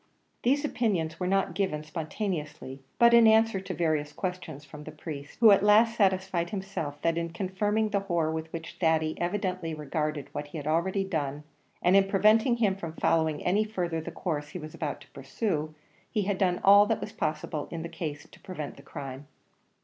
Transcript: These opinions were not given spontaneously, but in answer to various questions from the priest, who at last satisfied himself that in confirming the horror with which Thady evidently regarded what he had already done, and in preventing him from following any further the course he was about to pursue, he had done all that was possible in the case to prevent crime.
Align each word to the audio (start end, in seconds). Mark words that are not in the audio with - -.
These 0.41 0.65
opinions 0.65 1.19
were 1.19 1.27
not 1.27 1.53
given 1.53 1.83
spontaneously, 1.83 2.81
but 2.97 3.13
in 3.13 3.27
answer 3.27 3.59
to 3.59 3.73
various 3.75 4.11
questions 4.11 4.65
from 4.65 4.83
the 4.83 4.91
priest, 4.91 5.37
who 5.39 5.51
at 5.51 5.61
last 5.61 5.95
satisfied 5.95 6.49
himself 6.49 6.99
that 7.03 7.19
in 7.19 7.29
confirming 7.29 7.89
the 7.89 7.99
horror 7.99 8.31
with 8.31 8.51
which 8.51 8.77
Thady 8.79 9.13
evidently 9.21 9.75
regarded 9.75 10.29
what 10.31 10.47
he 10.47 10.57
had 10.57 10.65
already 10.65 11.03
done, 11.03 11.43
and 11.83 11.95
in 11.95 12.07
preventing 12.07 12.57
him 12.57 12.75
from 12.77 12.93
following 12.93 13.43
any 13.45 13.63
further 13.63 14.01
the 14.01 14.09
course 14.09 14.49
he 14.49 14.57
was 14.57 14.73
about 14.73 15.01
to 15.01 15.11
pursue, 15.11 15.75
he 16.09 16.23
had 16.23 16.39
done 16.39 16.61
all 16.63 16.87
that 16.87 16.99
was 16.99 17.11
possible 17.11 17.67
in 17.69 17.83
the 17.83 17.87
case 17.87 18.25
to 18.31 18.39
prevent 18.39 18.83
crime. 18.83 19.27